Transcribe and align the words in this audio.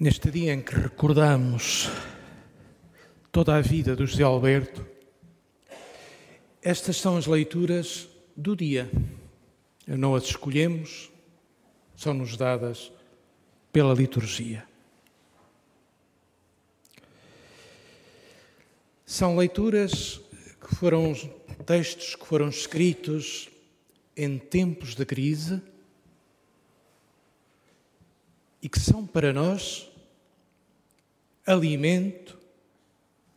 Neste 0.00 0.30
dia 0.30 0.54
em 0.54 0.62
que 0.62 0.76
recordamos 0.76 1.88
toda 3.32 3.56
a 3.56 3.60
vida 3.60 3.96
do 3.96 4.06
José 4.06 4.22
Alberto, 4.22 4.86
estas 6.62 6.98
são 6.98 7.16
as 7.16 7.26
leituras 7.26 8.08
do 8.36 8.54
dia. 8.54 8.88
Não 9.84 10.14
as 10.14 10.22
escolhemos, 10.22 11.10
são-nos 11.96 12.36
dadas 12.36 12.92
pela 13.72 13.92
liturgia. 13.92 14.64
São 19.04 19.36
leituras 19.36 20.20
que 20.60 20.76
foram 20.76 21.12
textos 21.66 22.14
que 22.14 22.24
foram 22.24 22.48
escritos 22.48 23.48
em 24.16 24.38
tempos 24.38 24.94
de 24.94 25.04
crise 25.04 25.60
e 28.62 28.68
que 28.68 28.78
são 28.78 29.06
para 29.06 29.32
nós 29.32 29.87
alimento 31.48 32.38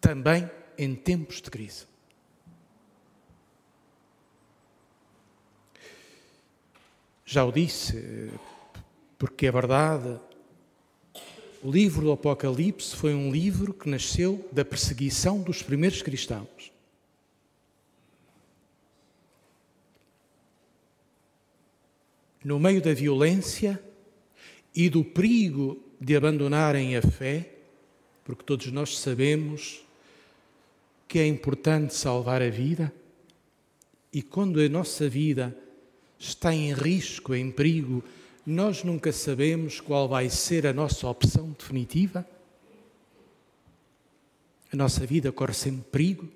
também 0.00 0.50
em 0.76 0.94
tempos 0.94 1.40
de 1.40 1.50
crise. 1.50 1.86
Já 7.24 7.44
o 7.44 7.52
disse, 7.52 8.30
porque 9.16 9.46
é 9.46 9.52
verdade, 9.52 10.20
o 11.62 11.70
livro 11.70 12.02
do 12.02 12.12
Apocalipse 12.12 12.94
foi 12.96 13.14
um 13.14 13.30
livro 13.30 13.72
que 13.72 13.88
nasceu 13.88 14.46
da 14.50 14.64
perseguição 14.64 15.40
dos 15.40 15.62
primeiros 15.62 16.02
cristãos. 16.02 16.72
No 22.44 22.58
meio 22.58 22.82
da 22.82 22.92
violência, 22.92 23.80
e 24.74 24.88
do 24.88 25.04
perigo 25.04 25.82
de 26.00 26.16
abandonarem 26.16 26.96
a 26.96 27.02
fé, 27.02 27.61
porque 28.24 28.44
todos 28.44 28.66
nós 28.68 28.98
sabemos 28.98 29.84
que 31.08 31.18
é 31.18 31.26
importante 31.26 31.94
salvar 31.94 32.40
a 32.40 32.48
vida, 32.48 32.92
e 34.12 34.22
quando 34.22 34.60
a 34.60 34.68
nossa 34.68 35.08
vida 35.08 35.56
está 36.18 36.54
em 36.54 36.72
risco, 36.72 37.34
em 37.34 37.50
perigo, 37.50 38.02
nós 38.46 38.82
nunca 38.82 39.12
sabemos 39.12 39.80
qual 39.80 40.08
vai 40.08 40.28
ser 40.28 40.66
a 40.66 40.72
nossa 40.72 41.08
opção 41.08 41.50
definitiva. 41.50 42.26
A 44.72 44.76
nossa 44.76 45.06
vida 45.06 45.30
corre 45.32 45.54
sempre 45.54 45.84
perigo 45.90 46.28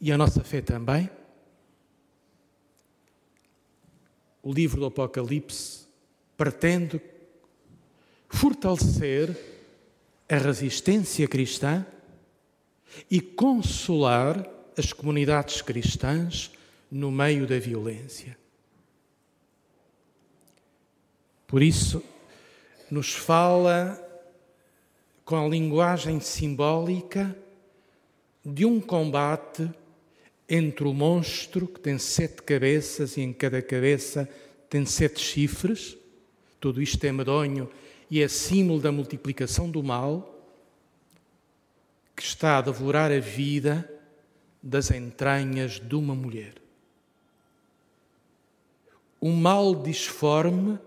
e 0.00 0.10
a 0.12 0.18
nossa 0.18 0.42
fé 0.42 0.60
também. 0.60 1.10
O 4.42 4.52
livro 4.52 4.80
do 4.80 4.86
Apocalipse 4.86 5.86
pretende 6.36 7.00
fortalecer 8.28 9.57
a 10.28 10.36
resistência 10.36 11.26
cristã 11.26 11.86
e 13.10 13.20
consolar 13.20 14.46
as 14.76 14.92
comunidades 14.92 15.62
cristãs 15.62 16.50
no 16.90 17.10
meio 17.10 17.46
da 17.46 17.58
violência. 17.58 18.36
Por 21.46 21.62
isso, 21.62 22.02
nos 22.90 23.14
fala 23.14 24.04
com 25.24 25.36
a 25.36 25.48
linguagem 25.48 26.20
simbólica 26.20 27.36
de 28.44 28.64
um 28.64 28.80
combate 28.80 29.70
entre 30.48 30.86
o 30.86 30.94
monstro, 30.94 31.66
que 31.66 31.80
tem 31.80 31.98
sete 31.98 32.42
cabeças 32.42 33.16
e 33.16 33.20
em 33.20 33.32
cada 33.32 33.60
cabeça 33.60 34.28
tem 34.68 34.84
sete 34.86 35.20
chifres, 35.20 35.96
tudo 36.60 36.80
isto 36.82 37.02
é 37.04 37.12
medonho 37.12 37.70
e 38.10 38.22
é 38.22 38.28
símbolo 38.28 38.80
da 38.80 38.90
multiplicação 38.90 39.70
do 39.70 39.82
mal 39.82 40.34
que 42.16 42.22
está 42.22 42.58
a 42.58 42.62
devorar 42.62 43.12
a 43.12 43.20
vida 43.20 43.88
das 44.62 44.90
entranhas 44.90 45.78
de 45.78 45.94
uma 45.94 46.14
mulher. 46.14 46.54
O 49.20 49.30
mal 49.30 49.74
disforme 49.74 50.78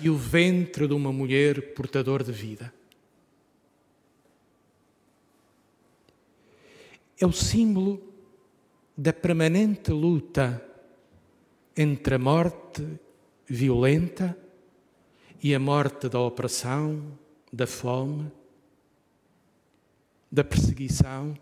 e 0.00 0.08
o 0.08 0.16
ventre 0.16 0.86
de 0.86 0.94
uma 0.94 1.12
mulher 1.12 1.74
portador 1.74 2.22
de 2.22 2.32
vida. 2.32 2.72
É 7.18 7.26
o 7.26 7.32
símbolo 7.32 8.02
da 8.96 9.12
permanente 9.12 9.90
luta 9.90 10.62
entre 11.76 12.14
a 12.14 12.18
morte 12.18 12.82
violenta 13.46 14.36
e 15.42 15.54
a 15.54 15.58
morte 15.58 16.08
da 16.08 16.20
opressão, 16.20 17.18
da 17.52 17.66
fome, 17.66 18.30
da 20.30 20.42
perseguição 20.44 21.36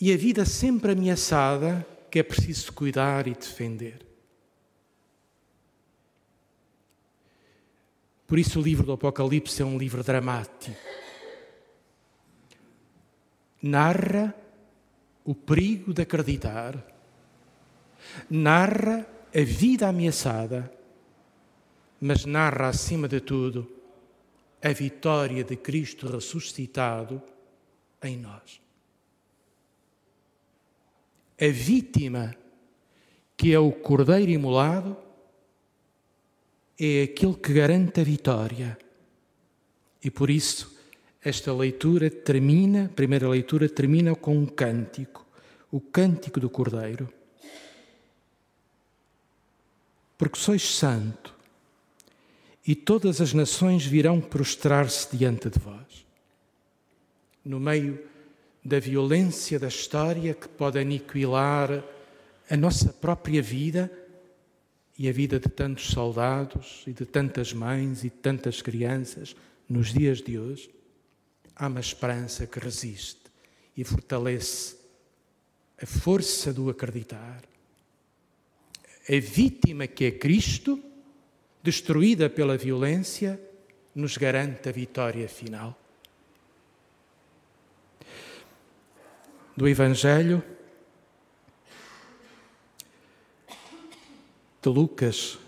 e 0.00 0.12
a 0.12 0.16
vida 0.16 0.44
sempre 0.44 0.92
ameaçada 0.92 1.86
que 2.10 2.18
é 2.18 2.22
preciso 2.22 2.72
cuidar 2.72 3.26
e 3.26 3.34
defender. 3.34 4.04
Por 8.26 8.38
isso, 8.38 8.58
o 8.58 8.62
livro 8.62 8.86
do 8.86 8.92
Apocalipse 8.92 9.62
é 9.62 9.64
um 9.64 9.78
livro 9.78 10.02
dramático. 10.02 10.76
Narra 13.62 14.34
o 15.24 15.34
perigo 15.34 15.94
de 15.94 16.02
acreditar, 16.02 16.76
narra 18.28 19.06
a 19.34 19.40
vida 19.40 19.88
ameaçada 19.88 20.70
mas 22.06 22.26
narra, 22.26 22.68
acima 22.68 23.08
de 23.08 23.18
tudo, 23.18 23.66
a 24.62 24.68
vitória 24.74 25.42
de 25.42 25.56
Cristo 25.56 26.06
ressuscitado 26.06 27.22
em 28.02 28.18
nós. 28.18 28.60
A 31.40 31.46
vítima, 31.46 32.36
que 33.34 33.54
é 33.54 33.58
o 33.58 33.72
cordeiro 33.72 34.30
imolado, 34.30 34.98
é 36.78 37.04
aquele 37.04 37.36
que 37.36 37.54
garante 37.54 38.02
a 38.02 38.04
vitória. 38.04 38.76
E 40.02 40.10
por 40.10 40.28
isso, 40.28 40.78
esta 41.22 41.54
leitura 41.54 42.10
termina, 42.10 42.84
a 42.84 42.88
primeira 42.90 43.26
leitura 43.30 43.66
termina 43.66 44.14
com 44.14 44.36
um 44.36 44.44
cântico, 44.44 45.26
o 45.72 45.80
cântico 45.80 46.38
do 46.38 46.50
cordeiro. 46.50 47.08
Porque 50.18 50.38
sois 50.38 50.60
santo, 50.60 51.33
e 52.66 52.74
todas 52.74 53.20
as 53.20 53.34
nações 53.34 53.84
virão 53.84 54.20
prostrar-se 54.20 55.14
diante 55.16 55.50
de 55.50 55.58
vós. 55.58 56.06
No 57.44 57.60
meio 57.60 58.02
da 58.64 58.80
violência 58.80 59.58
da 59.58 59.68
história 59.68 60.32
que 60.32 60.48
pode 60.48 60.78
aniquilar 60.78 61.84
a 62.48 62.56
nossa 62.56 62.92
própria 62.92 63.42
vida 63.42 63.92
e 64.98 65.08
a 65.08 65.12
vida 65.12 65.38
de 65.38 65.48
tantos 65.48 65.88
soldados 65.88 66.82
e 66.86 66.92
de 66.92 67.04
tantas 67.04 67.52
mães 67.52 68.00
e 68.00 68.04
de 68.04 68.10
tantas 68.10 68.62
crianças 68.62 69.36
nos 69.68 69.92
dias 69.92 70.22
de 70.22 70.38
hoje, 70.38 70.70
há 71.54 71.66
uma 71.66 71.80
esperança 71.80 72.46
que 72.46 72.58
resiste 72.58 73.20
e 73.76 73.84
fortalece 73.84 74.76
a 75.80 75.84
força 75.84 76.52
do 76.52 76.70
acreditar. 76.70 77.42
A 79.06 79.20
vítima 79.20 79.86
que 79.86 80.04
é 80.06 80.10
Cristo 80.10 80.82
destruída 81.64 82.28
pela 82.28 82.58
violência, 82.58 83.40
nos 83.94 84.18
garante 84.18 84.68
a 84.68 84.72
vitória 84.72 85.26
final. 85.26 85.74
Do 89.56 89.66
Evangelho 89.66 90.44
de 94.60 94.68
Lucas, 94.68 95.38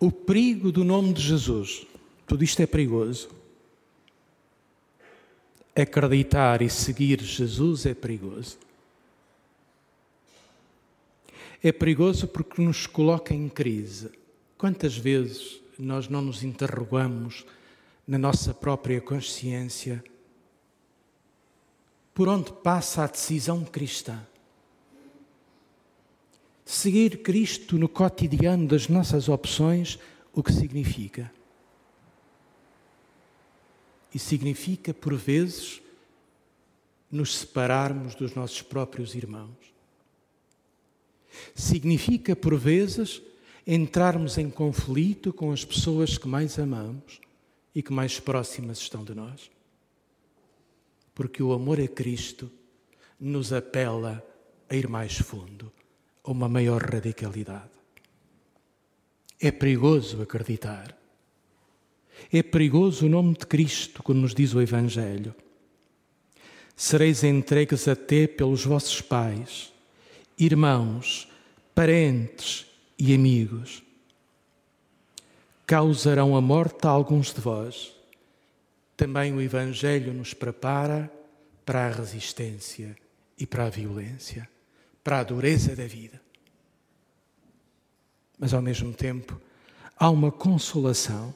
o 0.00 0.10
perigo 0.10 0.72
do 0.72 0.82
nome 0.82 1.12
de 1.12 1.22
Jesus. 1.22 1.86
Tudo 2.26 2.42
isto 2.42 2.60
é 2.60 2.66
perigoso. 2.66 3.30
Acreditar 5.76 6.62
e 6.62 6.68
seguir 6.68 7.20
Jesus 7.20 7.86
é 7.86 7.94
perigoso. 7.94 8.58
É 11.62 11.72
perigoso 11.72 12.28
porque 12.28 12.62
nos 12.62 12.86
coloca 12.86 13.34
em 13.34 13.48
crise. 13.48 14.12
Quantas 14.56 14.96
vezes 14.96 15.60
nós 15.78 16.08
não 16.08 16.22
nos 16.22 16.44
interrogamos 16.44 17.44
na 18.06 18.16
nossa 18.16 18.54
própria 18.54 19.00
consciência 19.00 20.02
por 22.14 22.28
onde 22.28 22.52
passa 22.52 23.04
a 23.04 23.06
decisão 23.06 23.64
cristã? 23.64 24.24
Seguir 26.64 27.22
Cristo 27.22 27.76
no 27.76 27.88
cotidiano 27.88 28.68
das 28.68 28.88
nossas 28.88 29.28
opções, 29.28 29.98
o 30.32 30.42
que 30.42 30.52
significa? 30.52 31.32
E 34.14 34.18
significa, 34.18 34.94
por 34.94 35.14
vezes, 35.14 35.80
nos 37.10 37.38
separarmos 37.38 38.14
dos 38.14 38.34
nossos 38.34 38.62
próprios 38.62 39.14
irmãos 39.14 39.77
significa, 41.54 42.34
por 42.34 42.56
vezes, 42.56 43.22
entrarmos 43.66 44.38
em 44.38 44.48
conflito 44.48 45.32
com 45.32 45.52
as 45.52 45.64
pessoas 45.64 46.16
que 46.16 46.26
mais 46.26 46.58
amamos 46.58 47.20
e 47.74 47.82
que 47.82 47.92
mais 47.92 48.18
próximas 48.18 48.78
estão 48.78 49.04
de 49.04 49.14
nós. 49.14 49.50
Porque 51.14 51.42
o 51.42 51.52
amor 51.52 51.80
a 51.80 51.86
Cristo 51.86 52.50
nos 53.20 53.52
apela 53.52 54.24
a 54.68 54.74
ir 54.74 54.88
mais 54.88 55.18
fundo, 55.18 55.72
a 56.24 56.30
uma 56.30 56.48
maior 56.48 56.82
radicalidade. 56.82 57.70
É 59.40 59.50
perigoso 59.50 60.22
acreditar. 60.22 60.96
É 62.32 62.42
perigoso 62.42 63.06
o 63.06 63.08
nome 63.08 63.34
de 63.34 63.46
Cristo, 63.46 64.02
como 64.02 64.20
nos 64.20 64.34
diz 64.34 64.54
o 64.54 64.60
Evangelho. 64.60 65.34
Sereis 66.74 67.22
entregues 67.22 67.86
até 67.86 68.26
pelos 68.26 68.64
vossos 68.64 69.00
pais, 69.00 69.72
irmãos, 70.38 71.28
parentes 71.74 72.66
e 72.98 73.14
amigos. 73.14 73.82
Causarão 75.66 76.36
a 76.36 76.40
morte 76.40 76.86
a 76.86 76.90
alguns 76.90 77.32
de 77.32 77.40
vós. 77.40 77.92
Também 78.96 79.32
o 79.34 79.40
Evangelho 79.40 80.12
nos 80.12 80.32
prepara 80.34 81.12
para 81.64 81.86
a 81.86 81.90
resistência 81.90 82.96
e 83.36 83.46
para 83.46 83.66
a 83.66 83.70
violência, 83.70 84.48
para 85.04 85.20
a 85.20 85.24
dureza 85.24 85.76
da 85.76 85.86
vida. 85.86 86.20
Mas 88.38 88.54
ao 88.54 88.62
mesmo 88.62 88.92
tempo, 88.92 89.40
há 89.96 90.08
uma 90.08 90.32
consolação 90.32 91.34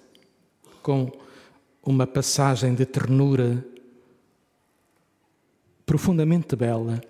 com 0.82 1.10
uma 1.82 2.06
passagem 2.06 2.75
de 2.75 2.87
ternura 2.87 3.64
profundamente 5.84 6.56
bela. 6.56 7.00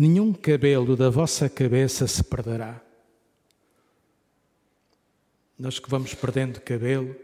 Nenhum 0.00 0.32
cabelo 0.32 0.96
da 0.96 1.10
vossa 1.10 1.46
cabeça 1.46 2.06
se 2.06 2.24
perderá. 2.24 2.80
Nós 5.58 5.78
que 5.78 5.90
vamos 5.90 6.14
perdendo 6.14 6.58
cabelo 6.58 7.14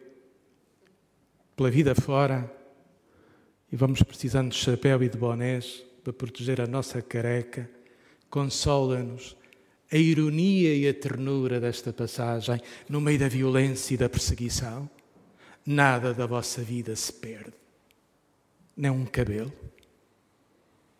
pela 1.56 1.70
vida 1.70 1.94
fora 1.94 2.54
e 3.72 3.76
vamos 3.76 4.02
precisando 4.02 4.50
de 4.50 4.58
chapéu 4.58 5.02
e 5.02 5.08
de 5.08 5.16
bonés 5.16 5.82
para 6.04 6.12
proteger 6.12 6.60
a 6.60 6.66
nossa 6.66 7.00
careca, 7.00 7.66
consola-nos 8.28 9.34
a 9.90 9.96
ironia 9.96 10.76
e 10.76 10.86
a 10.86 10.92
ternura 10.92 11.58
desta 11.58 11.94
passagem 11.94 12.60
no 12.90 13.00
meio 13.00 13.18
da 13.18 13.26
violência 13.26 13.94
e 13.94 13.96
da 13.96 14.10
perseguição. 14.10 14.86
Nada 15.64 16.12
da 16.12 16.26
vossa 16.26 16.60
vida 16.60 16.94
se 16.94 17.10
perde, 17.10 17.54
nem 18.76 18.90
um 18.90 19.06
cabelo. 19.06 19.50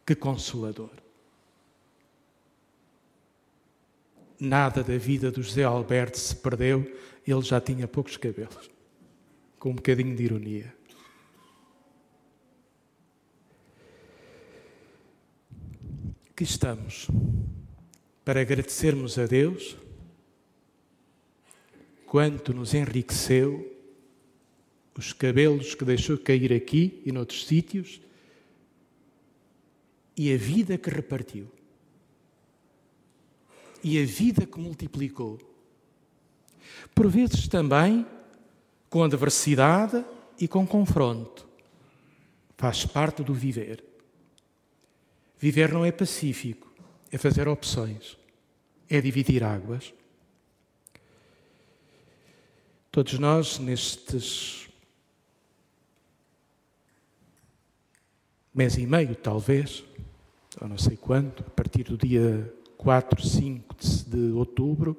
Que 0.07 0.15
consolador. 0.15 1.05
Nada 4.39 4.83
da 4.83 4.99
vida 4.99 5.31
do 5.31 5.43
José 5.43 5.65
Alberto 5.65 6.19
se 6.19 6.37
perdeu 6.37 6.85
ele 7.27 7.43
já 7.43 7.61
tinha 7.61 7.89
poucos 7.89 8.17
cabelos, 8.17 8.71
com 9.59 9.71
um 9.71 9.75
bocadinho 9.75 10.15
de 10.15 10.23
ironia. 10.23 10.73
Aqui 16.31 16.45
estamos 16.45 17.09
para 18.25 18.43
agradecermos 18.43 19.19
a 19.19 19.27
Deus 19.27 19.77
quanto 22.07 22.53
nos 22.53 22.75
enriqueceu 22.75 23.75
os 24.97 25.13
cabelos 25.13 25.75
que 25.75 25.85
deixou 25.85 26.17
cair 26.17 26.53
aqui 26.53 27.03
e 27.05 27.11
noutros 27.11 27.47
sítios 27.47 28.01
e 30.17 30.33
a 30.33 30.37
vida 30.37 30.79
que 30.79 30.91
repartiu 30.91 31.56
e 33.87 34.03
a 34.03 34.05
vida 34.05 34.45
que 34.45 34.59
multiplicou 34.59 35.39
por 36.93 37.07
vezes 37.07 37.47
também 37.47 38.05
com 38.91 39.05
adversidade 39.05 40.05
e 40.41 40.49
com 40.49 40.67
confronto. 40.67 41.47
Faz 42.57 42.85
parte 42.85 43.23
do 43.23 43.33
viver. 43.33 43.85
Viver 45.39 45.73
não 45.73 45.85
é 45.85 45.93
pacífico, 45.93 46.69
é 47.13 47.17
fazer 47.17 47.47
opções, 47.47 48.19
é 48.91 49.01
dividir 49.01 49.45
águas. 49.45 49.95
Todos 52.91 53.21
nós, 53.21 53.61
nestes 53.61 54.69
mês 58.53 58.77
e 58.77 58.85
meio, 58.85 59.15
talvez, 59.15 59.85
ou 60.61 60.67
não 60.67 60.77
sei 60.77 60.97
quando, 60.97 61.45
a 61.47 61.51
partir 61.51 61.85
do 61.85 61.97
dia 61.97 62.53
4, 62.77 63.27
5 63.27 63.77
de 64.07 64.33
outubro, 64.33 64.97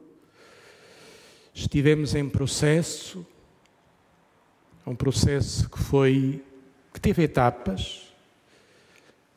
estivemos 1.54 2.16
em 2.16 2.28
processo, 2.28 3.26
um 4.86 4.96
processo 4.96 5.70
que 5.70 5.80
foi 5.80 6.44
que 6.94 7.00
teve 7.00 7.24
etapas. 7.24 8.12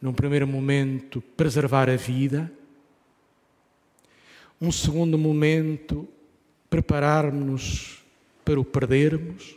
Num 0.01 0.13
primeiro 0.13 0.47
momento, 0.47 1.21
preservar 1.21 1.91
a 1.91 1.97
vida. 1.97 2.51
Um 4.61 4.73
segundo 4.73 5.19
momento, 5.19 6.09
prepararmos-nos 6.71 8.03
para 8.45 8.59
o 8.59 8.65
perdermos. 8.65 9.57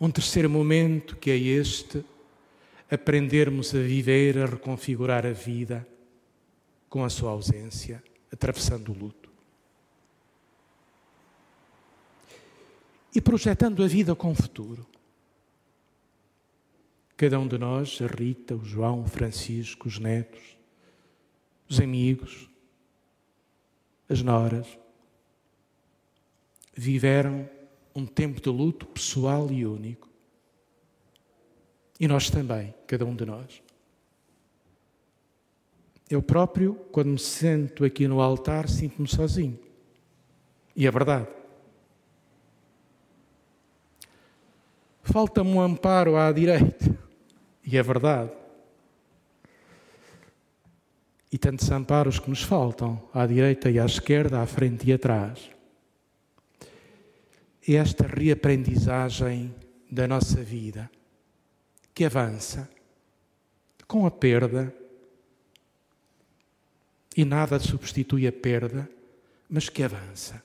Um 0.00 0.10
terceiro 0.10 0.48
momento, 0.48 1.16
que 1.16 1.30
é 1.30 1.36
este, 1.36 2.04
aprendermos 2.90 3.74
a 3.74 3.78
viver, 3.78 4.38
a 4.38 4.46
reconfigurar 4.46 5.26
a 5.26 5.32
vida 5.32 5.86
com 6.94 7.04
a 7.04 7.10
sua 7.10 7.32
ausência, 7.32 8.00
atravessando 8.30 8.92
o 8.92 8.96
luto. 8.96 9.28
e 13.12 13.20
projetando 13.20 13.82
a 13.82 13.86
vida 13.86 14.14
com 14.14 14.30
o 14.30 14.34
futuro. 14.34 14.86
Cada 17.16 17.38
um 17.38 17.48
de 17.48 17.58
nós, 17.58 18.00
a 18.00 18.06
Rita, 18.06 18.56
o 18.56 18.64
João, 18.64 19.02
o 19.02 19.06
Francisco, 19.06 19.86
os 19.86 20.00
netos, 20.00 20.56
os 21.68 21.80
amigos, 21.80 22.48
as 24.08 24.20
noras, 24.22 24.66
viveram 26.76 27.48
um 27.94 28.06
tempo 28.06 28.40
de 28.40 28.50
luto 28.50 28.86
pessoal 28.86 29.50
e 29.50 29.66
único. 29.66 30.08
E 31.98 32.06
nós 32.06 32.30
também, 32.30 32.72
cada 32.86 33.04
um 33.04 33.14
de 33.14 33.24
nós. 33.24 33.63
Eu 36.14 36.22
próprio, 36.22 36.74
quando 36.92 37.10
me 37.10 37.18
sento 37.18 37.84
aqui 37.84 38.08
no 38.08 38.20
altar, 38.20 38.68
sinto-me 38.68 39.08
sozinho. 39.08 39.58
E 40.74 40.86
é 40.86 40.90
verdade. 40.90 41.26
falta-me 45.14 45.50
um 45.50 45.60
amparo 45.60 46.16
à 46.16 46.32
direita. 46.32 46.98
E 47.64 47.78
é 47.78 47.82
verdade. 47.84 48.32
E 51.30 51.38
tantos 51.38 51.70
amparos 51.70 52.18
que 52.18 52.28
nos 52.28 52.42
faltam, 52.42 53.00
à 53.12 53.24
direita 53.24 53.70
e 53.70 53.78
à 53.78 53.84
esquerda, 53.84 54.40
à 54.40 54.46
frente 54.46 54.88
e 54.88 54.92
atrás. 54.92 55.50
É 57.66 57.74
esta 57.74 58.08
reaprendizagem 58.08 59.54
da 59.88 60.08
nossa 60.08 60.42
vida 60.42 60.90
que 61.94 62.04
avança 62.04 62.68
com 63.86 64.06
a 64.06 64.10
perda, 64.10 64.74
e 67.16 67.24
nada 67.24 67.58
substitui 67.58 68.26
a 68.26 68.32
perda, 68.32 68.88
mas 69.48 69.68
que 69.68 69.82
avança. 69.82 70.42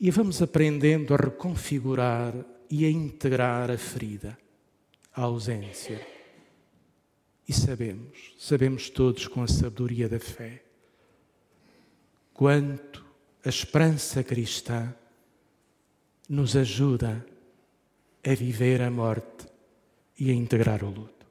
E 0.00 0.10
vamos 0.10 0.40
aprendendo 0.40 1.14
a 1.14 1.16
reconfigurar 1.16 2.34
e 2.70 2.84
a 2.84 2.90
integrar 2.90 3.70
a 3.70 3.78
ferida, 3.78 4.36
a 5.14 5.22
ausência. 5.22 6.04
E 7.46 7.52
sabemos, 7.52 8.34
sabemos 8.38 8.88
todos 8.88 9.28
com 9.28 9.42
a 9.42 9.48
sabedoria 9.48 10.08
da 10.08 10.18
fé, 10.18 10.62
quanto 12.32 13.04
a 13.44 13.48
esperança 13.48 14.24
cristã 14.24 14.94
nos 16.28 16.56
ajuda 16.56 17.24
a 18.26 18.34
viver 18.34 18.80
a 18.80 18.90
morte 18.90 19.46
e 20.18 20.30
a 20.30 20.34
integrar 20.34 20.82
o 20.82 20.88
luto. 20.88 21.26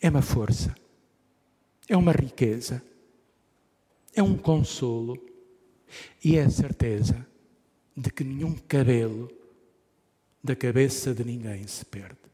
É 0.00 0.10
uma 0.10 0.22
força, 0.22 0.74
é 1.92 1.96
uma 1.96 2.12
riqueza, 2.12 2.82
é 4.14 4.22
um 4.22 4.34
consolo 4.34 5.14
e 6.24 6.36
é 6.36 6.44
a 6.44 6.48
certeza 6.48 7.26
de 7.94 8.10
que 8.10 8.24
nenhum 8.24 8.54
cabelo 8.54 9.30
da 10.42 10.56
cabeça 10.56 11.12
de 11.12 11.22
ninguém 11.22 11.66
se 11.66 11.84
perde. 11.84 12.31